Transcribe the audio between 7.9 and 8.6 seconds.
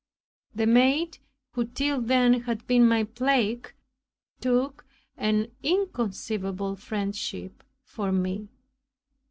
me.